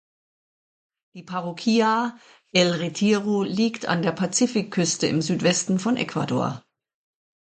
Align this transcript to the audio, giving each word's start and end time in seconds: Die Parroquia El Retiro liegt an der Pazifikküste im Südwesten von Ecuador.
Die 1.13 1.21
Parroquia 1.21 2.17
El 2.53 2.71
Retiro 2.71 3.43
liegt 3.43 3.85
an 3.85 4.01
der 4.01 4.13
Pazifikküste 4.13 5.05
im 5.05 5.21
Südwesten 5.21 5.77
von 5.77 5.95
Ecuador. 5.95 6.63